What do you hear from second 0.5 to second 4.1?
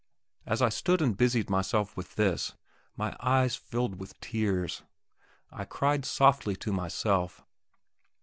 I stood and busied myself with this, my eyes filled